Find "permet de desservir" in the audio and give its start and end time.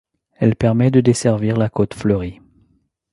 0.55-1.57